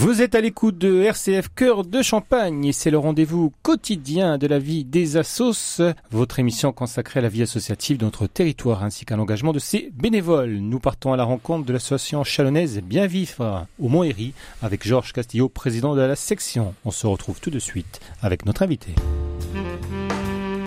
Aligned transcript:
Vous 0.00 0.22
êtes 0.22 0.36
à 0.36 0.40
l'écoute 0.40 0.78
de 0.78 1.02
RCF 1.02 1.48
Cœur 1.56 1.84
de 1.84 2.02
Champagne 2.02 2.64
et 2.66 2.72
c'est 2.72 2.92
le 2.92 2.98
rendez-vous 2.98 3.52
quotidien 3.64 4.38
de 4.38 4.46
la 4.46 4.60
vie 4.60 4.84
des 4.84 5.16
assos, 5.16 5.82
votre 6.12 6.38
émission 6.38 6.70
consacrée 6.70 7.18
à 7.18 7.22
la 7.24 7.28
vie 7.28 7.42
associative 7.42 7.98
de 7.98 8.04
notre 8.04 8.28
territoire 8.28 8.84
ainsi 8.84 9.04
qu'à 9.04 9.16
l'engagement 9.16 9.52
de 9.52 9.58
ses 9.58 9.90
bénévoles. 9.92 10.58
Nous 10.58 10.78
partons 10.78 11.12
à 11.12 11.16
la 11.16 11.24
rencontre 11.24 11.66
de 11.66 11.72
l'association 11.72 12.22
chalonnaise 12.22 12.80
Bien 12.80 13.08
Vivre 13.08 13.66
au 13.80 13.88
Mont-Héry 13.88 14.34
avec 14.62 14.86
Georges 14.86 15.12
Castillo, 15.12 15.48
président 15.48 15.96
de 15.96 16.00
la 16.00 16.14
section. 16.14 16.76
On 16.84 16.92
se 16.92 17.08
retrouve 17.08 17.40
tout 17.40 17.50
de 17.50 17.58
suite 17.58 18.00
avec 18.22 18.46
notre 18.46 18.62
invité. 18.62 18.94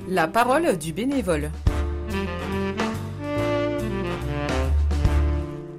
La 0.09 0.27
parole 0.27 0.77
du 0.77 0.91
bénévole. 0.91 1.52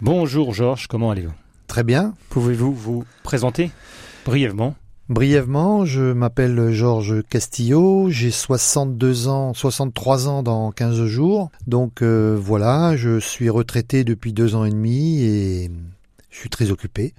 Bonjour 0.00 0.54
Georges, 0.54 0.86
comment 0.86 1.10
allez-vous? 1.10 1.41
Très 1.72 1.84
bien. 1.84 2.12
Pouvez-vous 2.28 2.74
vous 2.74 3.04
présenter 3.22 3.70
brièvement? 4.26 4.74
Brièvement, 5.08 5.86
je 5.86 6.12
m'appelle 6.12 6.70
Georges 6.70 7.22
Castillo, 7.30 8.10
j'ai 8.10 8.30
62 8.30 9.28
ans, 9.28 9.54
63 9.54 10.28
ans 10.28 10.42
dans 10.42 10.70
15 10.70 11.06
jours. 11.06 11.50
Donc 11.66 12.02
euh, 12.02 12.36
voilà, 12.38 12.94
je 12.98 13.18
suis 13.18 13.48
retraité 13.48 14.04
depuis 14.04 14.34
deux 14.34 14.54
ans 14.54 14.66
et 14.66 14.70
demi 14.70 15.22
et 15.22 15.70
je 16.28 16.36
suis 16.36 16.50
très 16.50 16.70
occupé. 16.70 17.14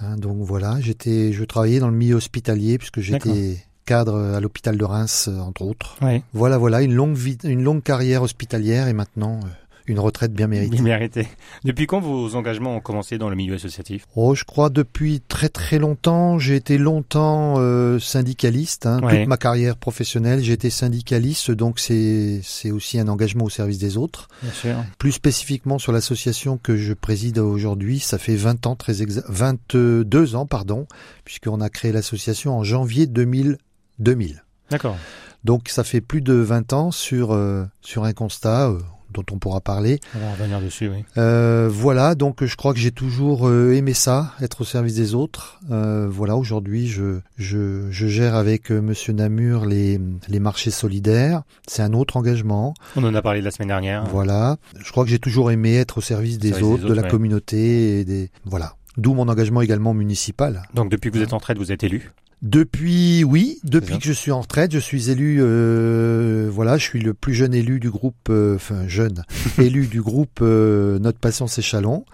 Hein, 0.00 0.16
donc 0.16 0.38
voilà, 0.40 0.80
j'étais, 0.80 1.32
je 1.32 1.44
travaillais 1.44 1.78
dans 1.78 1.88
le 1.88 1.96
milieu 1.96 2.16
hospitalier 2.16 2.78
puisque 2.78 2.98
j'étais 2.98 3.64
cadre 3.86 4.18
à 4.18 4.40
l'hôpital 4.40 4.76
de 4.76 4.84
Reims 4.84 5.28
entre 5.28 5.62
autres. 5.62 5.98
Oui. 6.02 6.20
Voilà, 6.32 6.58
voilà, 6.58 6.82
une 6.82 6.94
longue 6.94 7.14
vie, 7.14 7.38
une 7.44 7.62
longue 7.62 7.84
carrière 7.84 8.22
hospitalière 8.22 8.88
et 8.88 8.92
maintenant 8.92 9.38
euh, 9.44 9.48
une 9.86 9.98
retraite 9.98 10.32
bien 10.32 10.46
méritée. 10.46 10.76
Bien 10.76 10.82
mérité. 10.82 11.28
Depuis 11.64 11.86
quand 11.86 12.00
vos 12.00 12.34
engagements 12.36 12.76
ont 12.76 12.80
commencé 12.80 13.18
dans 13.18 13.28
le 13.28 13.36
milieu 13.36 13.54
associatif? 13.54 14.06
Oh, 14.16 14.34
je 14.34 14.44
crois 14.44 14.70
depuis 14.70 15.20
très 15.20 15.48
très 15.48 15.78
longtemps. 15.78 16.38
J'ai 16.38 16.56
été 16.56 16.78
longtemps 16.78 17.54
euh, 17.58 17.98
syndicaliste. 17.98 18.86
Hein, 18.86 19.00
Ouais. 19.02 19.18
Toute 19.20 19.28
ma 19.28 19.36
carrière 19.36 19.76
professionnelle, 19.76 20.42
j'ai 20.42 20.52
été 20.52 20.70
syndicaliste, 20.70 21.50
donc 21.50 21.78
c'est 21.78 22.40
c'est 22.42 22.70
aussi 22.70 22.98
un 22.98 23.08
engagement 23.08 23.44
au 23.44 23.50
service 23.50 23.78
des 23.78 23.96
autres. 23.96 24.28
Bien 24.42 24.52
sûr. 24.52 24.76
Plus 24.98 25.12
spécifiquement 25.12 25.78
sur 25.78 25.92
l'association 25.92 26.56
que 26.56 26.76
je 26.76 26.92
préside 26.94 27.38
aujourd'hui, 27.38 27.98
ça 28.00 28.18
fait 28.18 28.36
20 28.36 28.66
ans, 28.66 28.76
très 28.76 29.02
exa 29.02 29.22
22 29.28 30.34
ans, 30.36 30.46
pardon, 30.46 30.86
puisqu'on 31.24 31.60
a 31.60 31.68
créé 31.68 31.92
l'association 31.92 32.56
en 32.56 32.64
janvier 32.64 33.06
2000. 33.06 33.58
2000. 33.98 34.44
D'accord. 34.70 34.96
Donc 35.44 35.68
ça 35.68 35.84
fait 35.84 36.00
plus 36.00 36.22
de 36.22 36.32
20 36.34 36.72
ans 36.72 36.90
sur 36.90 37.32
euh, 37.32 37.64
sur 37.82 38.04
un 38.04 38.12
constat 38.12 38.70
euh, 38.70 38.78
dont 39.14 39.24
on 39.32 39.38
pourra 39.38 39.60
parler. 39.60 40.00
On 40.14 40.18
va 40.18 40.32
revenir 40.32 40.60
dessus, 40.60 40.88
oui. 40.88 41.04
Euh, 41.16 41.68
voilà, 41.72 42.14
donc 42.14 42.44
je 42.44 42.56
crois 42.56 42.74
que 42.74 42.80
j'ai 42.80 42.90
toujours 42.90 43.48
euh, 43.48 43.72
aimé 43.72 43.94
ça, 43.94 44.32
être 44.42 44.60
au 44.60 44.64
service 44.64 44.94
des 44.94 45.14
autres. 45.14 45.60
Euh, 45.70 46.08
voilà, 46.10 46.36
aujourd'hui, 46.36 46.86
je, 46.86 47.20
je, 47.38 47.90
je 47.90 48.06
gère 48.06 48.34
avec 48.34 48.70
Monsieur 48.70 49.12
Namur 49.12 49.64
les, 49.66 50.00
les 50.28 50.40
marchés 50.40 50.70
solidaires. 50.70 51.42
C'est 51.66 51.82
un 51.82 51.92
autre 51.92 52.16
engagement. 52.16 52.74
On 52.96 53.04
en 53.04 53.14
a 53.14 53.22
parlé 53.22 53.40
la 53.40 53.50
semaine 53.50 53.68
dernière. 53.68 54.04
Voilà, 54.06 54.56
je 54.78 54.90
crois 54.90 55.04
que 55.04 55.10
j'ai 55.10 55.18
toujours 55.18 55.50
aimé 55.50 55.76
être 55.76 55.98
au 55.98 56.00
service 56.00 56.38
des, 56.38 56.48
Service 56.48 56.66
des 56.66 56.72
autres, 56.74 56.86
de 56.86 56.94
la 56.94 57.02
ouais. 57.02 57.08
communauté 57.08 58.00
et 58.00 58.04
des 58.04 58.30
voilà. 58.44 58.74
D'où 58.96 59.12
mon 59.14 59.28
engagement 59.28 59.60
également 59.60 59.92
municipal. 59.92 60.62
Donc 60.74 60.88
depuis 60.90 61.10
que 61.10 61.16
vous 61.16 61.22
êtes 61.24 61.32
en 61.32 61.38
retraite, 61.38 61.58
vous 61.58 61.72
êtes 61.72 61.82
élu 61.82 62.12
Depuis, 62.44 63.24
oui, 63.24 63.58
depuis 63.64 63.98
que 63.98 64.04
je 64.04 64.12
suis 64.12 64.30
en 64.30 64.42
retraite, 64.42 64.70
je 64.70 64.78
suis 64.78 65.08
élu, 65.08 65.38
euh, 65.40 66.50
voilà, 66.52 66.76
je 66.76 66.82
suis 66.84 67.00
le 67.00 67.14
plus 67.14 67.32
jeune 67.32 67.54
élu 67.54 67.80
du 67.80 67.90
groupe, 67.90 68.28
euh, 68.28 68.56
enfin 68.56 68.86
jeune, 68.86 69.24
élu 69.58 69.86
du 69.86 70.02
groupe 70.02 70.40
euh, 70.42 70.98
Notre 70.98 71.18
Passion 71.18 71.46
c'est 71.46 71.62
Chalon, 71.62 72.04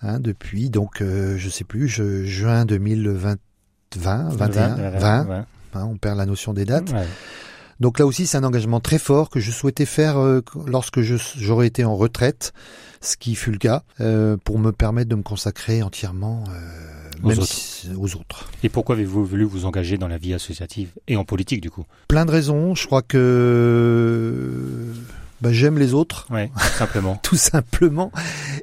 hein, 0.00 0.20
depuis, 0.20 0.70
donc, 0.70 1.02
euh, 1.02 1.36
je 1.36 1.48
sais 1.48 1.64
plus, 1.64 1.88
je, 1.88 2.22
juin 2.22 2.64
2020, 2.64 3.38
20, 3.96 4.28
21, 4.28 4.90
20, 4.90 5.26
ouais. 5.26 5.36
hein, 5.74 5.88
on 5.90 5.96
perd 5.96 6.16
la 6.16 6.26
notion 6.26 6.52
des 6.52 6.64
dates. 6.64 6.92
Ouais. 6.92 7.06
Donc 7.80 7.98
là 7.98 8.06
aussi, 8.06 8.26
c'est 8.26 8.36
un 8.38 8.44
engagement 8.44 8.80
très 8.80 8.98
fort 8.98 9.28
que 9.30 9.40
je 9.40 9.50
souhaitais 9.50 9.86
faire 9.86 10.18
euh, 10.18 10.40
lorsque 10.66 11.00
j'aurais 11.00 11.66
été 11.66 11.84
en 11.84 11.96
retraite, 11.96 12.52
ce 13.00 13.16
qui 13.16 13.34
fut 13.34 13.50
le 13.50 13.58
cas, 13.58 13.82
euh, 14.00 14.36
pour 14.44 14.58
me 14.58 14.70
permettre 14.72 15.08
de 15.08 15.16
me 15.16 15.22
consacrer 15.22 15.82
entièrement 15.82 16.44
euh, 16.48 17.10
Aux 17.24 17.28
même 17.28 17.38
autres. 17.38 17.48
si- 17.52 17.88
aux 17.96 18.14
autres. 18.16 18.48
Et 18.62 18.68
pourquoi 18.68 18.94
avez-vous 18.94 19.24
voulu 19.24 19.44
vous 19.44 19.64
engager 19.64 19.98
dans 19.98 20.08
la 20.08 20.18
vie 20.18 20.34
associative 20.34 20.90
et 21.08 21.16
en 21.16 21.24
politique 21.24 21.60
du 21.60 21.70
coup? 21.70 21.84
Plein 22.08 22.24
de 22.24 22.30
raisons. 22.30 22.74
Je 22.76 22.86
crois 22.86 23.02
que 23.02 24.92
bah, 25.42 25.52
j'aime 25.52 25.76
les 25.78 25.92
autres, 25.92 26.26
Ouais, 26.30 26.50
simplement. 26.78 27.16
tout 27.22 27.36
simplement, 27.36 28.10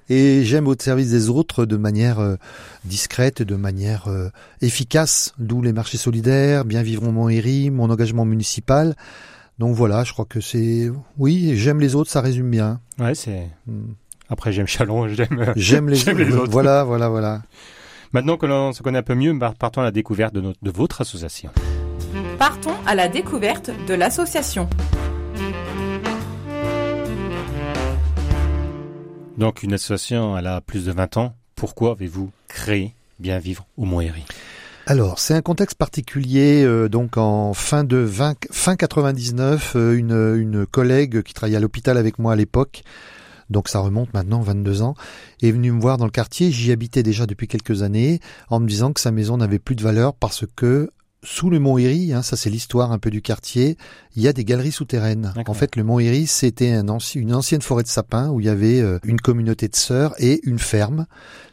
et 0.10 0.44
j'aime 0.46 0.68
au 0.68 0.76
service 0.80 1.12
des 1.12 1.30
autres 1.30 1.66
de 1.66 1.76
manière 1.78 2.20
euh, 2.20 2.38
discrète, 2.86 3.42
de 3.44 3.56
manière 3.56 4.08
euh, 4.08 4.30
efficace. 4.62 5.34
D'où 5.38 5.62
les 5.62 5.74
marchés 5.74 5.98
solidaires, 5.98 6.66
bien 6.66 6.82
vivre 6.82 7.08
au 7.08 7.12
Mont-Héry, 7.12 7.70
mon 7.70 7.90
engagement 7.90 8.26
municipal. 8.26 8.96
Donc 9.60 9.76
voilà, 9.76 10.04
je 10.06 10.14
crois 10.14 10.24
que 10.26 10.40
c'est 10.40 10.90
oui, 11.18 11.52
j'aime 11.58 11.82
les 11.82 11.94
autres, 11.96 12.10
ça 12.10 12.22
résume 12.22 12.50
bien. 12.50 12.80
Ouais, 12.98 13.14
c'est. 13.14 13.50
Hmm. 13.68 13.92
Après, 14.30 14.54
j'aime 14.54 14.68
Chalon, 14.68 15.08
j'aime. 15.14 15.28
euh, 15.40 15.54
J'aime 15.58 15.90
les, 15.90 15.96
J'aime 15.98 16.18
les 16.18 16.34
autres. 16.34 16.50
Voilà, 16.52 16.84
voilà, 16.86 17.10
voilà. 17.10 17.42
Maintenant 18.14 18.38
que 18.38 18.46
l'on 18.46 18.72
se 18.74 18.82
connaît 18.82 19.00
un 19.00 19.04
peu 19.04 19.16
mieux, 19.16 19.38
partons 19.60 19.82
à 19.82 19.84
la 19.84 19.92
découverte 19.92 20.34
de, 20.34 20.40
notre, 20.42 20.60
de 20.64 20.72
votre 20.72 21.02
association. 21.02 21.50
Partons 22.40 22.74
à 22.88 22.96
la 22.96 23.08
découverte 23.10 23.70
de 23.88 23.94
l'association. 23.94 24.70
Donc, 29.40 29.64
une 29.64 29.72
association, 29.72 30.38
elle 30.38 30.48
a 30.48 30.60
plus 30.60 30.84
de 30.84 30.92
20 30.92 31.16
ans. 31.16 31.34
Pourquoi 31.56 31.92
avez-vous 31.92 32.30
créé 32.50 32.94
Bien 33.20 33.40
Vivre 33.40 33.66
au 33.78 33.86
Mont-Héry? 33.86 34.26
Alors, 34.86 35.18
c'est 35.18 35.34
un 35.34 35.42
contexte 35.42 35.78
particulier. 35.78 36.62
euh, 36.66 36.90
donc, 36.90 37.16
en 37.16 37.54
fin 37.54 37.86
de 37.86 37.96
20, 37.96 38.36
fin 38.52 38.76
99, 38.76 39.78
euh, 39.78 39.94
une, 39.98 40.36
une 40.36 40.66
collègue 40.66 41.22
qui 41.22 41.34
travaillait 41.34 41.56
à 41.56 41.62
l'hôpital 41.62 41.98
avec 41.98 42.20
moi 42.20 42.34
à 42.34 42.36
l'époque, 42.36 42.84
donc 43.50 43.70
ça 43.70 43.80
remonte 43.80 44.14
maintenant 44.14 44.42
22 44.42 44.82
ans, 44.82 44.96
est 45.42 45.52
venue 45.52 45.72
me 45.72 45.80
voir 45.80 45.96
dans 45.96 46.06
le 46.06 46.12
quartier. 46.12 46.52
J'y 46.52 46.74
habitais 46.74 47.02
déjà 47.02 47.26
depuis 47.26 47.48
quelques 47.48 47.82
années, 47.82 48.20
en 48.50 48.60
me 48.60 48.68
disant 48.68 48.92
que 48.92 49.00
sa 49.00 49.12
maison 49.12 49.38
n'avait 49.38 49.58
plus 49.58 49.76
de 49.76 49.84
valeur 49.84 50.16
parce 50.16 50.44
que 50.58 50.92
sous 51.24 51.50
le 51.50 51.60
Mont 51.60 51.78
Héry, 51.78 52.14
hein, 52.14 52.22
ça 52.22 52.38
c'est 52.38 52.50
l'histoire 52.50 52.92
un 52.94 52.98
peu 53.00 53.10
du 53.10 53.22
quartier, 53.22 53.78
il 54.16 54.22
y 54.24 54.28
a 54.30 54.34
des 54.34 54.46
galeries 54.46 54.72
souterraines. 54.72 55.34
En 55.48 55.54
fait, 55.54 55.76
le 55.76 55.84
Mont 55.84 56.00
Héry, 56.00 56.28
c'était 56.28 56.72
un 56.72 56.86
anci- 56.88 57.20
une 57.20 57.34
ancienne 57.36 57.62
forêt 57.62 57.84
de 57.84 57.90
sapins 57.90 58.30
où 58.30 58.40
il 58.40 58.46
y 58.46 58.50
avait 58.50 58.80
euh, 58.80 59.00
une 59.04 59.20
communauté 59.20 59.68
de 59.68 59.76
sœurs 59.76 60.14
et 60.20 60.40
une 60.44 60.60
ferme. 60.60 61.08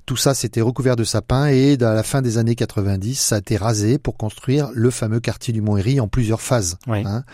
Tout 0.06 0.16
ça, 0.16 0.34
c'était 0.34 0.60
recouvert 0.60 0.94
de 0.94 1.02
sapins 1.02 1.48
et 1.48 1.76
à 1.82 1.94
la 1.94 2.04
fin 2.04 2.22
des 2.22 2.38
années 2.38 2.54
90, 2.54 3.18
ça 3.18 3.34
a 3.34 3.38
été 3.38 3.56
rasé 3.56 3.98
pour 3.98 4.16
construire 4.16 4.70
le 4.72 4.90
fameux 4.90 5.18
quartier 5.18 5.52
du 5.52 5.60
Mont 5.62 5.76
Héry 5.76 5.98
en 5.98 6.06
plusieurs 6.06 6.40
phases, 6.40 6.78
Oui. 6.86 7.02
hein, 7.04 7.24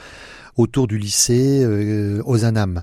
autour 0.56 0.86
du 0.86 0.96
lycée 0.98 1.62
euh, 1.62 2.22
Ozanam. 2.24 2.82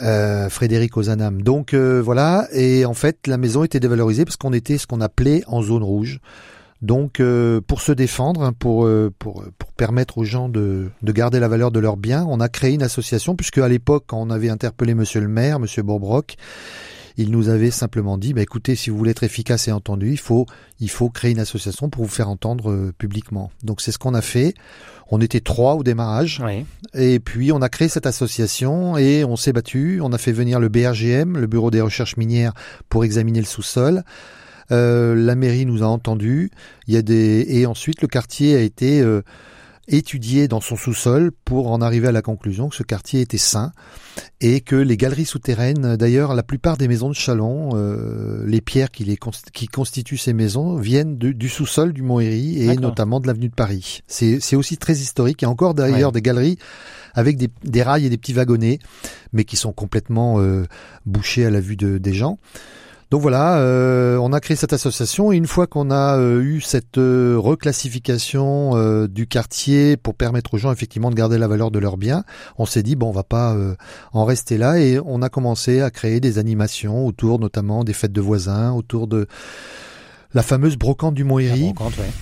Euh, 0.00 0.48
Frédéric 0.48 0.96
Ozanam. 0.96 1.42
Donc 1.42 1.74
euh, 1.74 2.00
voilà, 2.02 2.48
et 2.52 2.86
en 2.86 2.94
fait 2.94 3.26
la 3.26 3.36
maison 3.36 3.62
était 3.64 3.78
dévalorisée 3.80 4.24
parce 4.24 4.36
qu'on 4.36 4.54
était 4.54 4.78
ce 4.78 4.86
qu'on 4.86 5.02
appelait 5.02 5.44
en 5.46 5.60
zone 5.62 5.82
rouge. 5.82 6.20
Donc 6.82 7.20
euh, 7.20 7.60
pour 7.60 7.80
se 7.80 7.92
défendre, 7.92 8.42
hein, 8.42 8.52
pour, 8.52 8.84
euh, 8.84 9.12
pour, 9.18 9.44
pour 9.56 9.72
permettre 9.72 10.18
aux 10.18 10.24
gens 10.24 10.48
de, 10.48 10.90
de 11.00 11.12
garder 11.12 11.38
la 11.38 11.46
valeur 11.46 11.70
de 11.70 11.78
leurs 11.78 11.96
biens, 11.96 12.26
on 12.28 12.40
a 12.40 12.48
créé 12.48 12.74
une 12.74 12.82
association 12.82 13.36
puisque 13.36 13.58
à 13.58 13.68
l'époque 13.68 14.04
quand 14.08 14.20
on 14.20 14.30
avait 14.30 14.50
interpellé 14.50 14.94
monsieur 14.94 15.20
le 15.20 15.28
maire, 15.28 15.60
monsieur 15.60 15.82
Bourbrock, 15.84 16.36
il 17.16 17.30
nous 17.30 17.48
avait 17.48 17.70
simplement 17.70 18.18
dit 18.18 18.32
bah, 18.32 18.42
écoutez, 18.42 18.74
si 18.74 18.90
vous 18.90 18.98
voulez 18.98 19.12
être 19.12 19.22
efficace 19.22 19.68
et 19.68 19.72
entendu, 19.72 20.10
il 20.10 20.18
faut, 20.18 20.46
il 20.80 20.90
faut 20.90 21.08
créer 21.08 21.30
une 21.30 21.38
association 21.38 21.88
pour 21.88 22.04
vous 22.04 22.10
faire 22.10 22.28
entendre 22.28 22.72
euh, 22.72 22.92
publiquement. 22.98 23.52
Donc 23.62 23.80
c'est 23.80 23.92
ce 23.92 23.98
qu'on 23.98 24.14
a 24.14 24.22
fait. 24.22 24.54
On 25.10 25.20
était 25.20 25.40
trois 25.40 25.74
au 25.74 25.84
démarrage. 25.84 26.42
Oui. 26.44 26.64
Et 26.94 27.20
puis 27.20 27.52
on 27.52 27.62
a 27.62 27.68
créé 27.68 27.88
cette 27.88 28.06
association 28.06 28.96
et 28.96 29.24
on 29.24 29.36
s'est 29.36 29.52
battu. 29.52 30.00
On 30.02 30.12
a 30.12 30.18
fait 30.18 30.32
venir 30.32 30.58
le 30.58 30.68
BRGM, 30.68 31.38
le 31.38 31.46
Bureau 31.46 31.70
des 31.70 31.80
recherches 31.80 32.16
minières, 32.16 32.54
pour 32.88 33.04
examiner 33.04 33.38
le 33.38 33.46
sous-sol. 33.46 34.02
Euh, 34.70 35.14
la 35.14 35.34
mairie 35.34 35.66
nous 35.66 35.82
a 35.82 35.86
entendus. 35.86 36.50
Il 36.86 36.94
y 36.94 36.96
a 36.96 37.02
des 37.02 37.44
et 37.48 37.66
ensuite 37.66 38.00
le 38.02 38.08
quartier 38.08 38.54
a 38.56 38.60
été 38.60 39.00
euh, 39.00 39.22
étudié 39.88 40.46
dans 40.46 40.60
son 40.60 40.76
sous-sol 40.76 41.32
pour 41.44 41.70
en 41.72 41.80
arriver 41.82 42.06
à 42.08 42.12
la 42.12 42.22
conclusion 42.22 42.68
que 42.68 42.76
ce 42.76 42.84
quartier 42.84 43.20
était 43.20 43.36
sain 43.36 43.72
et 44.40 44.60
que 44.60 44.76
les 44.76 44.96
galeries 44.96 45.24
souterraines, 45.24 45.96
d'ailleurs, 45.96 46.34
la 46.34 46.44
plupart 46.44 46.76
des 46.76 46.86
maisons 46.86 47.08
de 47.08 47.14
Chalon, 47.14 47.70
euh, 47.74 48.44
les 48.46 48.60
pierres 48.60 48.90
qui, 48.92 49.04
les 49.04 49.16
const- 49.16 49.50
qui 49.52 49.66
constituent 49.66 50.18
ces 50.18 50.32
maisons 50.34 50.76
viennent 50.76 51.18
de- 51.18 51.32
du 51.32 51.48
sous-sol 51.48 51.92
du 51.92 52.02
Mont-Héry 52.02 52.62
et 52.62 52.76
notamment 52.76 53.18
de 53.18 53.26
l'avenue 53.26 53.48
de 53.48 53.54
Paris. 53.54 54.02
C'est 54.06 54.38
c'est 54.40 54.54
aussi 54.56 54.76
très 54.76 54.94
historique. 54.94 55.42
Il 55.42 55.46
y 55.46 55.48
a 55.48 55.50
encore 55.50 55.74
d'ailleurs 55.74 56.10
Ouais. 56.10 56.14
des 56.20 56.22
galeries 56.22 56.58
avec 57.14 57.36
des, 57.36 57.48
des 57.64 57.82
rails 57.82 58.06
et 58.06 58.10
des 58.10 58.18
petits 58.18 58.34
wagonnets, 58.34 58.78
mais 59.32 59.44
qui 59.44 59.56
sont 59.56 59.72
complètement 59.72 60.40
euh, 60.40 60.64
bouchés 61.06 61.44
à 61.44 61.50
la 61.50 61.60
vue 61.60 61.76
de, 61.76 61.98
des 61.98 62.14
gens. 62.14 62.38
Donc 63.12 63.20
voilà, 63.20 63.58
euh, 63.58 64.16
on 64.16 64.32
a 64.32 64.40
créé 64.40 64.56
cette 64.56 64.72
association. 64.72 65.32
Et 65.32 65.36
une 65.36 65.46
fois 65.46 65.66
qu'on 65.66 65.90
a 65.90 66.16
euh, 66.16 66.40
eu 66.40 66.62
cette 66.62 66.96
euh, 66.96 67.36
reclassification 67.38 69.04
du 69.06 69.26
quartier 69.26 69.98
pour 69.98 70.14
permettre 70.14 70.54
aux 70.54 70.56
gens 70.56 70.72
effectivement 70.72 71.10
de 71.10 71.14
garder 71.14 71.36
la 71.36 71.46
valeur 71.46 71.70
de 71.70 71.78
leurs 71.78 71.98
biens, 71.98 72.24
on 72.56 72.64
s'est 72.64 72.82
dit 72.82 72.96
bon 72.96 73.10
on 73.10 73.12
va 73.12 73.22
pas 73.22 73.54
en 74.14 74.24
rester 74.24 74.56
là. 74.56 74.80
Et 74.80 74.98
on 75.04 75.20
a 75.20 75.28
commencé 75.28 75.82
à 75.82 75.90
créer 75.90 76.20
des 76.20 76.38
animations 76.38 77.06
autour 77.06 77.38
notamment 77.38 77.84
des 77.84 77.92
fêtes 77.92 78.14
de 78.14 78.20
voisins, 78.22 78.72
autour 78.72 79.08
de 79.08 79.26
la 80.32 80.42
fameuse 80.42 80.78
brocante 80.78 81.12
du 81.12 81.24
Montéry, 81.24 81.74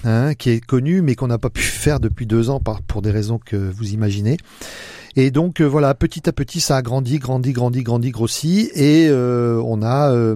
hein, 0.02 0.34
qui 0.34 0.50
est 0.50 0.60
connue 0.60 1.02
mais 1.02 1.14
qu'on 1.14 1.28
n'a 1.28 1.38
pas 1.38 1.50
pu 1.50 1.62
faire 1.62 2.00
depuis 2.00 2.26
deux 2.26 2.50
ans 2.50 2.58
par, 2.58 2.82
pour 2.82 3.00
des 3.00 3.12
raisons 3.12 3.38
que 3.38 3.54
vous 3.54 3.92
imaginez. 3.92 4.38
Et 5.14 5.30
donc 5.30 5.60
voilà, 5.60 5.94
petit 5.94 6.28
à 6.28 6.32
petit, 6.32 6.58
ça 6.58 6.78
a 6.78 6.82
grandi, 6.82 7.20
grandi, 7.20 7.52
grandi, 7.52 7.84
grandi, 7.84 8.10
grossi, 8.10 8.70
et 8.74 9.08
on 9.12 9.82
a 9.84 10.34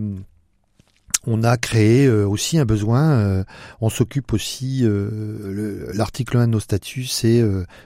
on 1.26 1.42
a 1.42 1.56
créé 1.56 2.06
euh, 2.06 2.26
aussi 2.26 2.58
un 2.58 2.64
besoin. 2.64 3.12
Euh, 3.12 3.44
on 3.80 3.88
s'occupe 3.88 4.32
aussi. 4.32 4.80
Euh, 4.82 5.90
l'article 5.94 6.36
1 6.36 6.46
de 6.46 6.52
nos 6.52 6.60
statuts, 6.60 7.06
c'est 7.06 7.42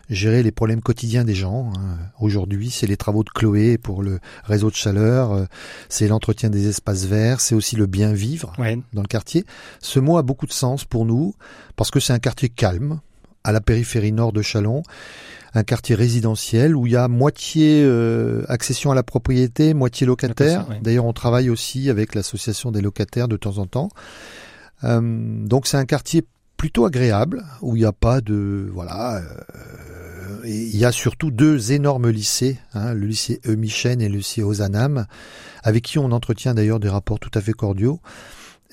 gérer 0.08 0.42
les 0.42 0.50
problèmes 0.50 0.80
quotidiens 0.80 1.24
des 1.24 1.34
gens. 1.34 1.72
Hein. 1.76 1.98
Aujourd'hui, 2.20 2.70
c'est 2.70 2.86
les 2.86 2.96
travaux 2.96 3.24
de 3.24 3.30
Chloé 3.30 3.78
pour 3.78 4.02
le 4.02 4.18
réseau 4.44 4.70
de 4.70 4.74
chaleur. 4.74 5.46
c'est 5.88 6.08
l'entretien 6.08 6.50
des 6.50 6.68
espaces 6.68 7.04
verts. 7.04 7.40
C'est 7.40 7.54
aussi 7.54 7.76
le 7.76 7.86
bien 7.86 8.12
vivre 8.12 8.52
dans 8.92 9.02
le 9.02 9.08
quartier. 9.08 9.44
Ce 9.80 10.00
mot 10.00 10.18
a 10.18 10.22
beaucoup 10.22 10.46
de 10.46 10.52
sens 10.52 10.84
pour 10.84 11.04
nous 11.04 11.34
parce 11.76 11.90
que 11.90 12.00
c'est 12.00 12.12
un 12.12 12.18
quartier 12.18 12.48
calme 12.48 13.00
à 13.44 13.52
la 13.52 13.60
périphérie 13.60 14.12
nord 14.12 14.32
de 14.32 14.42
Chalon 14.42 14.82
un 15.58 15.64
quartier 15.64 15.94
résidentiel 15.94 16.76
où 16.76 16.86
il 16.86 16.92
y 16.92 16.96
a 16.96 17.08
moitié 17.08 17.82
euh, 17.84 18.44
accession 18.48 18.90
à 18.90 18.94
la 18.94 19.02
propriété, 19.02 19.74
moitié 19.74 20.06
locataire. 20.06 20.66
D'ailleurs, 20.82 21.04
on 21.04 21.12
travaille 21.12 21.50
aussi 21.50 21.90
avec 21.90 22.14
l'association 22.14 22.70
des 22.70 22.80
locataires 22.80 23.28
de 23.28 23.36
temps 23.36 23.58
en 23.58 23.66
temps. 23.66 23.88
Euh, 24.84 25.00
donc 25.02 25.66
c'est 25.66 25.76
un 25.76 25.84
quartier 25.84 26.24
plutôt 26.56 26.86
agréable 26.86 27.44
où 27.62 27.76
il 27.76 27.80
n'y 27.80 27.84
a 27.84 27.92
pas 27.92 28.20
de 28.20 28.70
voilà. 28.72 29.16
Euh, 29.16 29.22
il 30.44 30.76
y 30.76 30.84
a 30.84 30.92
surtout 30.92 31.30
deux 31.30 31.72
énormes 31.72 32.08
lycées, 32.08 32.58
hein, 32.72 32.94
le 32.94 33.06
lycée 33.06 33.40
Eumichen 33.46 34.00
et 34.00 34.08
le 34.08 34.18
lycée 34.18 34.42
Ozanam, 34.42 35.06
avec 35.62 35.84
qui 35.84 35.98
on 35.98 36.12
entretient 36.12 36.54
d'ailleurs 36.54 36.80
des 36.80 36.88
rapports 36.88 37.18
tout 37.18 37.30
à 37.34 37.40
fait 37.40 37.52
cordiaux. 37.52 38.00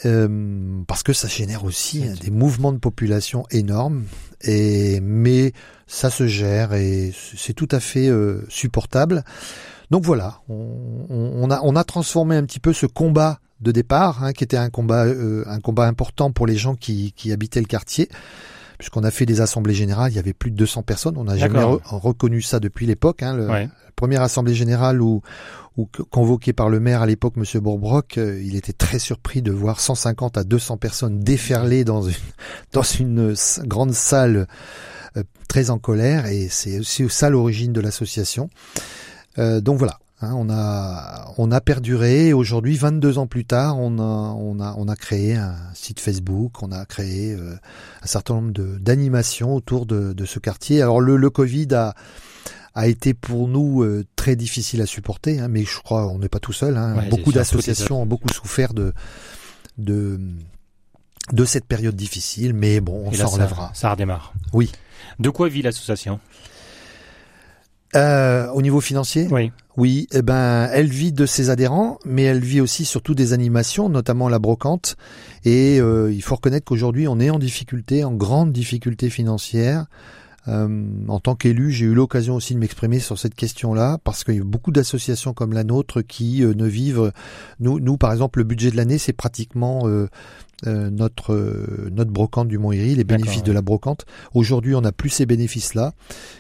Euh, 0.06 0.84
parce 0.88 1.04
que 1.04 1.14
ça 1.14 1.30
génère 1.30 1.64
aussi 1.64 2.02
des 2.22 2.30
mouvements 2.30 2.74
de 2.74 2.78
population 2.78 3.46
énormes. 3.50 4.04
Et 4.42 5.00
mais 5.02 5.54
ça 5.88 6.10
se 6.10 6.28
gère 6.28 6.74
et 6.74 7.14
c'est 7.36 7.54
tout 7.54 7.68
à 7.72 7.80
fait 7.80 8.08
euh, 8.10 8.46
supportable. 8.50 9.24
Donc 9.92 10.04
voilà, 10.04 10.42
on, 10.50 11.50
a 11.52 11.62
on 11.62 11.76
a 11.76 11.84
transformé 11.84 12.36
un 12.36 12.44
petit 12.44 12.60
peu 12.60 12.74
ce 12.74 12.88
combat 12.88 13.40
de 13.62 13.72
départ, 13.72 14.24
hein, 14.24 14.34
qui 14.34 14.44
était 14.44 14.58
un 14.58 14.70
combat 14.70 15.06
euh, 15.06 15.44
un 15.48 15.60
combat 15.60 15.86
important 15.86 16.32
pour 16.32 16.48
les 16.48 16.58
gens 16.58 16.76
qui, 16.76 17.14
qui 17.16 17.32
habitaient 17.32 17.60
le 17.60 17.68
quartier 17.68 18.10
puisqu'on 18.78 19.04
a 19.04 19.12
fait 19.12 19.26
des 19.26 19.42
assemblées 19.42 19.74
générales, 19.74 20.12
il 20.12 20.16
y 20.16 20.20
avait 20.20 20.34
plus 20.34 20.52
de 20.52 20.56
200 20.56 20.84
personnes. 20.84 21.18
On 21.18 21.26
n'a 21.26 21.38
jamais 21.38 21.62
reconnu 21.62 22.42
ça 22.42 22.60
depuis 22.60 22.86
l'époque. 22.86 23.24
Hein, 23.24 23.36
la 23.36 23.68
première 23.96 24.22
assemblée 24.22 24.54
générale 24.54 25.02
où, 25.02 25.22
ou 25.78 25.90
convoqué 26.10 26.54
par 26.54 26.70
le 26.70 26.80
maire 26.80 27.02
à 27.02 27.06
l'époque, 27.06 27.36
Monsieur 27.36 27.60
Bourbrock, 27.60 28.18
euh, 28.18 28.42
il 28.44 28.56
était 28.56 28.74
très 28.74 29.00
surpris 29.00 29.42
de 29.42 29.52
voir 29.52 29.80
150 29.80 30.38
à 30.38 30.44
200 30.44 30.78
personnes 30.78 31.20
déferler 31.20 31.84
dans 31.84 32.04
une 32.04 32.16
dans 32.72 32.84
une 32.84 33.36
grande 33.64 33.94
salle 33.94 34.48
euh, 35.18 35.24
très 35.48 35.70
en 35.70 35.80
colère, 35.80 36.28
et 36.28 36.48
c'est 36.50 36.80
aussi 36.80 37.08
ça 37.10 37.30
l'origine 37.30 37.74
de 37.74 37.82
l'association. 37.82 38.50
Euh, 39.38 39.60
donc 39.60 39.78
voilà, 39.78 40.00
hein, 40.22 40.34
on 40.36 40.50
a 40.50 41.34
on 41.38 41.52
a 41.52 41.62
perduré. 41.62 42.34
Aujourd'hui, 42.34 42.76
22 42.78 43.18
ans 43.18 43.28
plus 43.28 43.46
tard, 43.46 43.78
on 43.80 44.00
a 44.00 44.02
on 44.02 44.60
a 44.60 44.74
on 44.78 44.88
a 44.88 44.96
créé 44.96 45.36
un 45.36 45.56
site 45.74 46.00
Facebook, 46.00 46.64
on 46.64 46.72
a 46.72 46.86
créé 46.86 47.34
un 47.36 48.08
certain 48.08 48.36
nombre 48.36 48.52
d'animations 48.80 49.56
autour 49.56 49.86
de, 49.86 50.14
de 50.14 50.26
ce 50.26 50.40
quartier. 50.40 50.82
Alors 50.82 51.02
le, 51.02 51.18
le 51.18 51.30
Covid 51.30 51.74
a 51.74 51.96
a 52.76 52.88
été 52.88 53.14
pour 53.14 53.48
nous 53.48 53.84
euh, 53.84 54.06
très 54.18 54.36
difficile 54.36 54.82
à 54.82 54.86
supporter, 54.86 55.40
hein, 55.40 55.48
mais 55.48 55.64
je 55.64 55.80
crois 55.80 56.08
on 56.08 56.20
n'est 56.20 56.30
pas 56.30 56.40
tout 56.40 56.54
seul. 56.54 56.76
Hein. 56.78 57.06
beaucoup 57.10 57.32
d'associations 57.32 58.02
ont 58.02 58.06
beaucoup 58.06 58.30
souffert 58.30 58.74
de, 58.74 58.94
de 59.78 60.20
de 61.32 61.46
cette 61.46 61.66
période 61.66 61.96
difficile, 61.96 62.54
mais 62.54 62.82
bon, 62.82 63.04
on 63.08 63.12
s'en 63.12 63.28
relèvera. 63.28 63.72
Ça, 63.74 63.92
redémarre. 63.92 64.34
Oui. 64.54 64.72
De 65.20 65.30
quoi 65.30 65.50
vit 65.50 65.62
l'association? 65.62 66.20
Euh, 67.96 68.50
Au 68.52 68.62
niveau 68.62 68.82
financier 68.82 69.28
Oui. 69.32 69.52
Oui, 69.78 70.08
eh 70.14 70.22
ben, 70.22 70.70
elle 70.72 70.88
vit 70.88 71.12
de 71.12 71.26
ses 71.26 71.50
adhérents, 71.50 72.00
mais 72.06 72.24
elle 72.24 72.40
vit 72.40 72.62
aussi 72.62 72.86
surtout 72.86 73.14
des 73.14 73.34
animations, 73.34 73.90
notamment 73.90 74.30
la 74.30 74.40
brocante. 74.40 74.96
Et 75.44 75.82
euh, 75.82 76.14
il 76.14 76.22
faut 76.22 76.36
reconnaître 76.36 76.66
qu'aujourd'hui, 76.66 77.10
on 77.10 77.20
est 77.20 77.30
en 77.30 77.40
difficulté, 77.40 78.06
en 78.06 78.14
grande 78.14 78.54
difficulté 78.54 79.10
financière. 79.10 79.86
Euh, 80.48 80.86
en 81.08 81.20
tant 81.20 81.36
qu'élu, 81.36 81.72
j'ai 81.72 81.86
eu 81.86 81.94
l'occasion 81.94 82.36
aussi 82.36 82.54
de 82.54 82.60
m'exprimer 82.60 83.00
sur 83.00 83.18
cette 83.18 83.36
question-là, 83.36 83.98
parce 84.04 84.24
qu'il 84.24 84.36
y 84.36 84.40
a 84.40 84.44
beaucoup 84.44 84.72
d'associations 84.72 85.34
comme 85.34 85.54
la 85.54 85.64
nôtre 85.64 86.02
qui 86.02 86.44
euh, 86.44 86.54
ne 86.54 86.68
vivent. 86.68 87.12
Nous, 87.60 87.80
nous, 87.80 87.98
par 87.98 88.12
exemple, 88.12 88.40
le 88.40 88.46
budget 88.46 88.72
de 88.72 88.78
l'année, 88.78 88.98
c'est 88.98 89.14
pratiquement 89.14 89.88
euh, 89.88 90.08
euh, 90.68 90.90
notre 90.90 91.34
euh, 91.34 91.90
notre 91.92 92.12
brocante 92.12 92.48
du 92.48 92.58
Mont-Héry, 92.58 92.96
les 92.96 93.04
bénéfices 93.04 93.44
de 93.44 93.52
la 93.52 93.62
brocante. 93.62 94.06
Aujourd'hui, 94.34 94.76
on 94.76 94.82
n'a 94.82 94.92
plus 94.92 95.10
ces 95.10 95.26
bénéfices-là, 95.26 95.94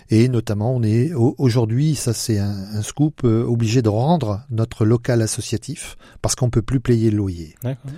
et 0.09 0.27
notamment, 0.27 0.75
on 0.75 0.83
est 0.83 1.13
aujourd'hui, 1.13 1.95
ça 1.95 2.13
c'est 2.13 2.39
un, 2.39 2.81
scoop, 2.81 3.21
euh, 3.23 3.43
obligé 3.43 3.81
de 3.81 3.89
rendre 3.89 4.41
notre 4.49 4.85
local 4.85 5.21
associatif 5.21 5.97
parce 6.21 6.35
qu'on 6.35 6.49
peut 6.49 6.61
plus 6.61 6.79
payer 6.79 7.11
le 7.11 7.17
loyer. 7.17 7.55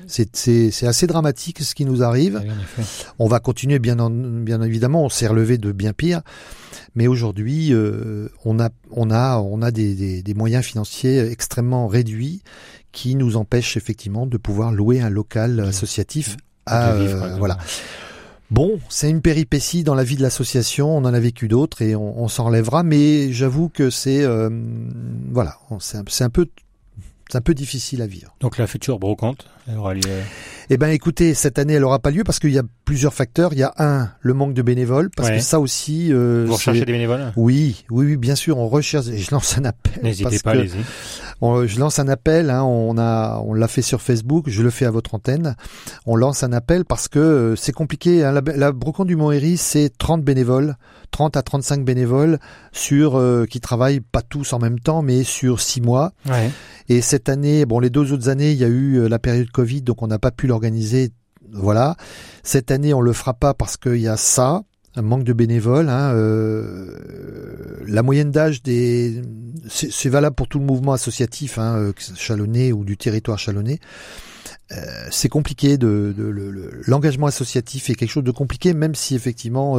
C'est 0.07 0.35
c'est 0.35 0.87
assez 0.87 1.07
dramatique 1.07 1.61
ce 1.61 1.75
qui 1.75 1.85
nous 1.85 2.03
arrive. 2.03 2.41
on 3.19 3.27
va 3.27 3.39
continuer 3.39 3.79
bien 3.79 3.97
bien 4.09 4.61
évidemment, 4.61 5.03
on 5.03 5.09
s'est 5.09 5.27
relevé 5.27 5.57
de 5.57 5.71
bien 5.71 5.93
pire. 5.93 6.21
Mais 6.95 7.07
aujourd'hui, 7.07 7.73
on 8.45 8.59
a 8.59 8.69
on 8.91 9.11
a 9.11 9.37
on 9.37 9.61
a 9.61 9.71
des, 9.71 9.93
des, 9.95 10.23
des 10.23 10.33
moyens 10.33 10.65
financiers 10.65 11.19
extrêmement 11.19 11.87
réduits 11.87 12.41
qui 12.91 13.15
nous 13.15 13.37
empêche 13.37 13.77
effectivement 13.77 14.25
de 14.25 14.37
pouvoir 14.37 14.71
louer 14.71 15.01
un 15.01 15.09
local 15.09 15.59
associatif 15.59 16.37
à 16.65 16.91
euh, 16.91 17.35
voilà. 17.37 17.57
Bon, 18.49 18.79
c'est 18.87 19.09
une 19.09 19.21
péripétie 19.21 19.83
dans 19.83 19.95
la 19.95 20.05
vie 20.05 20.15
de 20.15 20.21
l'association, 20.21 20.95
on 20.95 21.03
en 21.03 21.13
a 21.13 21.19
vécu 21.19 21.49
d'autres 21.49 21.81
et 21.81 21.95
on, 21.95 22.27
s'en 22.29 22.45
relèvera, 22.45 22.83
mais 22.83 23.33
j'avoue 23.33 23.67
que 23.67 23.89
c'est 23.89 24.23
euh, 24.23 24.49
voilà, 25.31 25.57
c'est 25.79 26.23
un 26.23 26.29
peu 26.29 26.47
c'est 27.29 27.37
un 27.37 27.41
peu 27.41 27.53
difficile 27.53 28.01
à 28.01 28.07
vivre. 28.07 28.33
Donc 28.39 28.57
la 28.57 28.67
future 28.67 28.99
brocante, 28.99 29.47
elle 29.67 29.77
aura 29.77 29.93
lieu 29.93 30.01
Eh 30.69 30.77
ben 30.77 30.87
écoutez, 30.87 31.33
cette 31.33 31.59
année 31.59 31.73
elle 31.73 31.83
aura 31.83 31.99
pas 31.99 32.09
lieu 32.09 32.23
parce 32.23 32.39
qu'il 32.39 32.51
y 32.51 32.57
a 32.57 32.63
plusieurs 32.85 33.13
facteurs. 33.13 33.51
Il 33.51 33.59
y 33.59 33.63
a 33.63 33.73
un, 33.79 34.11
le 34.21 34.33
manque 34.33 34.53
de 34.53 34.61
bénévoles, 34.61 35.09
parce 35.15 35.29
que 35.29 35.39
ça 35.39 35.59
aussi. 35.59 36.13
Euh, 36.13 36.45
Vous 36.47 36.53
recherchez 36.53 36.85
des 36.85 36.93
bénévoles? 36.93 37.33
Oui, 37.35 37.83
oui, 37.89 38.05
oui, 38.05 38.17
bien 38.17 38.35
sûr, 38.35 38.57
on 38.57 38.69
recherche. 38.69 39.07
Et 39.07 39.17
je 39.17 39.31
lance 39.31 39.57
un 39.57 39.65
appel. 39.65 40.01
N'hésitez 40.03 40.39
pas, 40.39 40.51
allez-y. 40.51 40.77
Je 41.41 41.79
lance 41.79 41.99
un 41.99 42.07
appel. 42.07 42.49
Hein, 42.49 42.63
on 42.63 42.97
a, 42.97 43.41
on 43.45 43.53
l'a 43.53 43.67
fait 43.67 43.81
sur 43.81 44.01
Facebook. 44.01 44.45
Je 44.47 44.63
le 44.63 44.69
fais 44.69 44.85
à 44.85 44.91
votre 44.91 45.15
antenne. 45.15 45.55
On 46.05 46.15
lance 46.15 46.43
un 46.43 46.51
appel 46.51 46.85
parce 46.85 47.07
que 47.07 47.19
euh, 47.19 47.55
c'est 47.55 47.71
compliqué. 47.71 48.23
Hein, 48.23 48.31
la, 48.31 48.41
la 48.55 48.71
brocante 48.71 49.07
du 49.07 49.15
Mont-Héry, 49.15 49.57
c'est 49.57 49.91
30 49.97 50.23
bénévoles, 50.23 50.75
30 51.11 51.37
à 51.37 51.41
35 51.41 51.83
bénévoles 51.85 52.39
sur 52.71 53.17
euh, 53.17 53.45
qui 53.45 53.59
travaillent 53.59 53.99
pas 54.01 54.21
tous 54.21 54.53
en 54.53 54.59
même 54.59 54.79
temps, 54.79 55.01
mais 55.01 55.23
sur 55.23 55.61
six 55.61 55.81
mois. 55.81 56.13
Ouais. 56.27 56.51
Et 56.89 57.01
cette 57.01 57.29
année, 57.29 57.65
bon, 57.65 57.79
les 57.79 57.89
deux 57.89 58.13
autres 58.13 58.29
années, 58.29 58.51
il 58.51 58.57
y 58.57 58.63
a 58.63 58.69
eu 58.69 58.95
euh, 58.95 59.09
la 59.09 59.19
période 59.19 59.49
Covid, 59.51 59.81
donc 59.81 60.01
on 60.01 60.07
n'a 60.07 60.19
pas 60.19 60.31
pu 60.31 60.47
l'organiser. 60.47 61.11
Voilà. 61.53 61.95
Cette 62.43 62.71
année, 62.71 62.93
on 62.93 63.01
le 63.01 63.13
fera 63.13 63.33
pas 63.33 63.53
parce 63.53 63.77
qu'il 63.77 63.97
y 63.97 64.07
a 64.07 64.17
ça, 64.17 64.63
un 64.97 65.01
manque 65.01 65.23
de 65.23 65.33
bénévoles. 65.33 65.89
Hein, 65.89 66.11
euh, 66.13 67.83
la 67.87 68.03
moyenne 68.03 68.31
d'âge 68.31 68.61
des, 68.63 69.21
c'est 69.69 70.09
valable 70.09 70.35
pour 70.35 70.47
tout 70.47 70.59
le 70.59 70.65
mouvement 70.65 70.93
associatif, 70.93 71.57
hein, 71.57 71.77
euh, 71.77 71.93
chalonnais 72.15 72.71
ou 72.71 72.83
du 72.83 72.97
territoire 72.97 73.39
chalonnais. 73.39 73.79
Euh, 74.71 74.75
c'est 75.11 75.29
compliqué 75.29 75.77
de, 75.77 76.13
de 76.17 76.83
l'engagement 76.87 77.27
associatif 77.27 77.89
est 77.89 77.95
quelque 77.95 78.11
chose 78.11 78.23
de 78.23 78.31
compliqué, 78.31 78.73
même 78.73 78.95
si 78.95 79.15
effectivement 79.15 79.77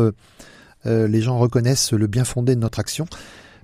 euh, 0.87 1.09
les 1.09 1.21
gens 1.21 1.39
reconnaissent 1.39 1.93
le 1.93 2.07
bien 2.07 2.25
fondé 2.25 2.55
de 2.55 2.61
notre 2.61 2.79
action. 2.79 3.07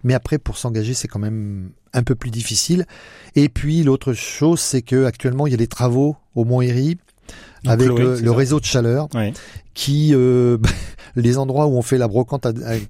Mais 0.02 0.12
après, 0.12 0.38
pour 0.38 0.58
s'engager, 0.58 0.92
c'est 0.92 1.08
quand 1.08 1.18
même 1.18 1.70
un 1.94 2.02
peu 2.02 2.14
plus 2.14 2.30
difficile. 2.30 2.84
Et 3.36 3.48
puis 3.48 3.82
l'autre 3.82 4.12
chose, 4.12 4.60
c'est 4.60 4.82
que 4.82 5.06
actuellement 5.06 5.46
il 5.46 5.50
y 5.50 5.54
a 5.54 5.58
des 5.58 5.66
travaux 5.66 6.16
au 6.34 6.44
Mont 6.44 6.60
Héry 6.60 6.98
avec 7.66 7.88
le, 7.88 8.30
réseau 8.30 8.60
de 8.60 8.64
chaleur 8.64 9.08
qui 9.72 10.10
euh, 10.14 10.58
les 11.16 11.38
endroits 11.38 11.66
où 11.66 11.76
on 11.76 11.82
fait 11.82 11.98
la 11.98 12.08
brocante 12.08 12.46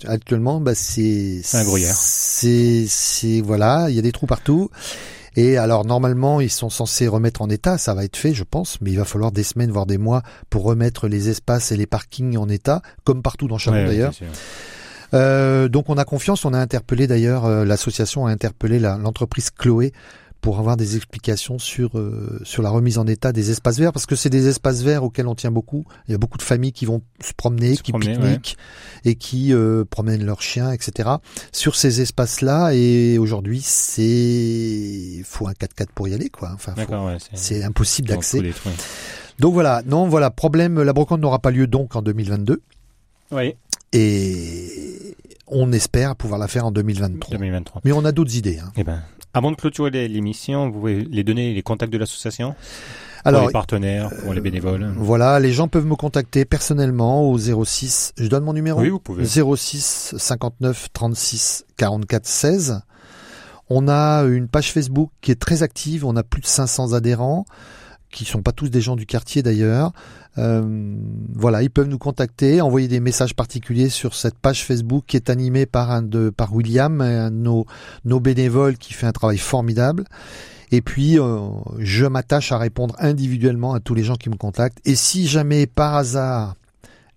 actuellement 0.07 0.61
bah 0.61 0.75
c'est 0.75 1.43
un 1.53 1.65
gruyère. 1.65 1.95
c'est 1.95 2.87
c'est 2.89 3.41
voilà 3.41 3.87
il 3.91 3.97
y 3.97 3.99
a 3.99 4.03
des 4.03 4.13
trous 4.13 4.27
partout. 4.27 4.71
Et 5.37 5.57
alors 5.57 5.85
normalement 5.85 6.41
ils 6.41 6.51
sont 6.51 6.71
censés 6.71 7.09
remettre 7.09 7.43
en 7.43 7.51
état 7.51 7.77
ça 7.77 7.93
va 7.93 8.05
être 8.05 8.17
fait 8.17 8.35
je 8.35 8.45
pense 8.45 8.79
mais 8.81 8.93
il 8.93 8.97
va 8.97 9.05
falloir 9.05 9.33
des 9.33 9.43
semaines 9.43 9.73
voire 9.73 9.85
des 9.87 9.99
mois 9.99 10.23
pour 10.49 10.63
remettre 10.63 11.09
les 11.09 11.29
espaces 11.29 11.73
et 11.73 11.77
les 11.77 11.87
parkings 11.87 12.37
en 12.37 12.49
état 12.49 12.83
comme 13.03 13.21
partout 13.21 13.49
dans 13.49 13.59
Chalon 13.59 13.85
d'ailleurs. 13.85 14.13
euh, 15.13 15.69
donc 15.69 15.91
on 15.91 15.97
a 15.97 16.05
confiance, 16.05 16.45
on 16.45 16.55
a 16.55 16.59
interpellé 16.59 17.07
d'ailleurs, 17.07 17.45
euh, 17.45 17.65
l'association 17.65 18.27
a 18.27 18.31
interpellé 18.31 18.79
l'entreprise 18.79 19.51
Chloé 19.51 19.93
pour 20.45 20.59
avoir 20.59 20.77
des 20.77 20.97
explications 20.97 21.59
sur 21.59 21.97
euh, 21.99 22.39
sur 22.45 22.63
la 22.63 22.69
remise 22.69 22.99
en 22.99 23.07
état 23.07 23.33
des 23.33 23.51
espaces 23.51 23.79
verts 23.79 23.95
parce 23.95 24.05
que 24.05 24.15
c'est 24.15 24.29
des 24.29 24.47
espaces 24.47 24.83
verts 24.83 25.03
auxquels 25.03 25.27
on 25.27 25.35
tient 25.35 25.51
beaucoup. 25.51 25.87
Il 26.07 26.13
y 26.13 26.15
a 26.15 26.19
beaucoup 26.19 26.37
de 26.37 26.43
familles 26.43 26.73
qui 26.75 26.85
vont 26.85 27.01
se 27.19 27.33
promener, 27.33 27.77
Se 27.77 27.83
qui 27.83 27.93
promener, 27.93 28.13
pique-niquent 28.13 28.59
et 29.07 29.15
qui 29.15 29.55
euh, 29.55 29.87
promènent 29.89 30.23
leurs 30.27 30.43
chiens, 30.43 30.71
etc. 30.71 31.09
Sur 31.51 31.77
ces 31.77 32.03
espaces-là 32.03 32.75
et 32.75 33.17
aujourd'hui 33.17 33.63
c'est 33.63 35.23
faut 35.25 35.47
un 35.49 35.53
4x4 35.53 35.87
pour 35.95 36.09
y 36.09 36.13
aller 36.15 36.29
quoi. 36.29 36.51
Enfin, 36.53 36.73
faut- 36.73 36.77
D'accord, 36.83 37.07
ouais. 37.07 37.17
c'est 37.33 37.65
impossible 37.65 38.09
d'accès. 38.09 38.43
Donc 39.39 39.55
voilà, 39.55 39.83
non 39.87 40.09
voilà 40.09 40.31
problème. 40.31 40.83
La 40.83 40.93
brocante 40.93 41.23
n'aura 41.23 41.39
pas 41.39 41.53
lieu 41.53 41.67
donc 41.67 41.97
en 41.97 42.03
2022 42.03 42.61
Oui, 43.33 43.55
et 43.95 45.17
on 45.47 45.73
espère 45.73 46.17
pouvoir 46.17 46.39
la 46.39 46.49
faire 46.49 46.67
en 46.67 46.71
2023. 46.73 47.31
2023. 47.37 47.83
Mais 47.85 47.93
on 47.93 48.05
a 48.05 48.13
d'autres 48.13 48.37
idées. 48.37 48.59
hein. 48.59 48.73
Eh 48.77 48.85
ben, 48.85 49.01
avant 49.33 49.51
de 49.51 49.57
clôturer 49.57 49.91
l'émission, 50.09 50.67
vous 50.71 50.79
pouvez 50.79 51.05
les 51.05 51.25
donner 51.25 51.53
les 51.55 51.63
contacts 51.63 51.93
de 51.93 51.99
l'association 51.99 52.51
pour 52.53 53.29
Alors 53.29 53.47
les 53.47 53.53
partenaires, 53.53 54.11
pour 54.23 54.33
les 54.35 54.41
bénévoles. 54.41 54.93
voilà, 54.97 55.41
les 55.41 55.53
gens 55.53 55.67
peuvent 55.67 55.87
me 55.87 55.97
contacter 55.97 56.45
personnellement 56.45 57.29
au 57.29 57.37
06. 57.39 58.13
Je 58.17 58.29
donne 58.29 58.45
mon 58.45 58.53
numéro. 58.53 58.81
Oui, 58.81 58.91
vous 58.91 59.01
pouvez. 59.01 59.25
06 59.25 60.15
59 60.17 60.89
36 60.93 61.65
44 61.77 62.27
16. 62.27 62.81
On 63.71 63.89
a 63.89 64.23
une 64.25 64.47
page 64.47 64.73
Facebook 64.73 65.11
qui 65.21 65.31
est 65.31 65.41
très 65.41 65.63
active. 65.63 66.05
On 66.05 66.17
a 66.17 66.23
plus 66.23 66.43
de 66.43 66.47
500 66.47 66.93
adhérents, 66.93 67.45
qui 68.15 68.25
sont 68.25 68.43
pas 68.43 68.53
tous 68.53 68.71
des 68.71 68.81
gens 68.81 68.97
du 68.97 69.05
quartier 69.07 69.43
d'ailleurs. 69.43 69.93
Euh, 70.39 70.97
voilà, 71.35 71.63
ils 71.63 71.71
peuvent 71.71 71.89
nous 71.89 71.99
contacter, 71.99 72.61
envoyer 72.61 72.89
des 72.89 73.01
messages 73.01 73.35
particuliers 73.35 73.89
sur 73.89 74.15
cette 74.15 74.39
page 74.39 74.65
Facebook 74.65 75.05
qui 75.07 75.17
est 75.17 75.31
animée 75.31 75.67
par 75.67 75.91
un 75.91 76.03
de 76.03 76.31
par 76.31 76.55
William, 76.55 77.01
un 77.01 77.31
de 77.31 77.37
nos, 77.37 77.67
nos 78.05 78.21
bénévoles 78.21 78.77
qui 78.79 78.95
fait 78.95 79.07
un 79.07 79.13
travail 79.13 79.39
formidable. 79.39 80.05
Et 80.73 80.81
puis, 80.81 81.19
euh, 81.21 81.39
je 81.79 82.07
m'attache 82.07 82.51
à 82.51 82.59
répondre 82.59 82.97
individuellement 82.99 83.75
à 83.75 83.81
tous 83.81 83.95
les 83.95 84.03
gens 84.03 84.17
qui 84.17 84.29
me 84.31 84.37
contactent. 84.37 84.79
Et 84.85 84.95
si 84.97 85.27
jamais 85.27 85.67
par 85.67 85.95
hasard 85.95 86.55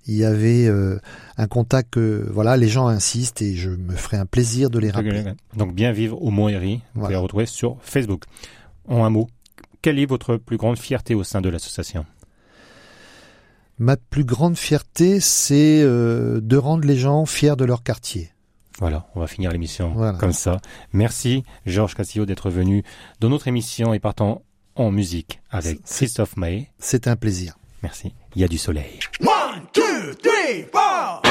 il 0.10 0.16
y 0.16 0.24
avait 0.24 0.68
euh, 0.68 1.00
un 1.38 1.48
contact 1.48 1.94
que 1.96 2.30
voilà, 2.32 2.56
les 2.56 2.70
gens 2.70 2.88
insistent 2.88 3.42
et 3.42 3.56
je 3.56 3.70
me 3.72 3.94
ferai 3.94 4.16
un 4.16 4.25
plaisir 4.25 4.70
de 4.70 4.80
les 4.80 4.89
rappeler. 4.89 5.25
Donc, 5.58 5.74
bien 5.75 5.92
vivre 5.92 6.22
au 6.24 6.30
Monthéry, 6.30 6.75
vous 6.75 6.80
pouvez 6.80 7.00
Voilà. 7.01 7.16
les 7.18 7.22
retrouver 7.22 7.46
sur 7.46 7.75
Facebook. 7.82 8.24
En 8.88 9.04
un 9.04 9.10
mot, 9.10 9.27
quelle 9.88 10.00
est 10.00 10.06
votre 10.06 10.36
plus 10.36 10.58
grande 10.58 10.77
fierté 10.77 11.15
au 11.15 11.24
sein 11.24 11.39
de 11.39 11.48
l'association? 11.48 12.06
Ma 13.79 13.96
plus 13.96 14.25
grande 14.25 14.58
fierté, 14.58 15.22
c'est 15.22 15.79
euh, 15.82 16.41
de 16.41 16.58
rendre 16.58 16.86
les 16.86 16.98
gens 16.98 17.25
fiers 17.25 17.56
de 17.56 17.63
leur 17.63 17.84
quartier. 17.84 18.29
Voilà, 18.79 19.08
on 19.15 19.22
va 19.22 19.27
finir 19.27 19.50
l'émission 19.50 19.94
Voilà. 19.96 20.17
comme 20.17 20.34
ça. 20.34 20.58
Merci 20.91 21.46
Georges 21.65 21.96
Castillo 21.96 22.25
d'être 22.25 22.50
venu 22.50 22.84
dans 23.22 23.29
notre 23.29 23.48
émission 23.48 23.94
et 23.94 24.00
partant 24.00 24.41
en 24.75 24.91
musique 24.91 25.39
avec 25.51 25.82
Christophe 25.86 26.36
Maé. 26.36 26.67
C'est 26.79 27.08
un 27.08 27.15
plaisir. 27.15 27.58
Merci. 27.82 28.13
Il 28.36 28.41
y 28.41 28.44
a 28.44 28.50
du 28.50 28.58
soleil. 28.58 29.00
One, 29.22 29.62
two, 29.72 30.13
three, 30.22 30.65
four. 30.70 31.22